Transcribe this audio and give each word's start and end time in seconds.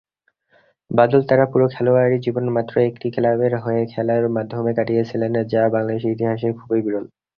বাদল 0.91 1.21
তারা 1.29 1.45
পুরো 1.51 1.65
খেলোয়াড়ি 1.73 2.17
জীবন 2.25 2.45
মাত্র 2.55 2.75
একটি 2.89 3.07
ক্লাবের 3.15 3.53
হয়ে 3.63 3.83
খেলার 3.93 4.23
মাধ্যমে 4.35 4.71
কাটিয়েছিলেন, 4.77 5.33
যা 5.53 5.61
বাংলাদেশের 5.73 6.13
ইতিহাসের 6.15 6.51
খুবই 6.59 6.81
বিরল। 6.85 7.05